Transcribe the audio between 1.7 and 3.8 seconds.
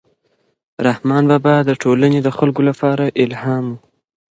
ټولنې د خلکو لپاره الهام و.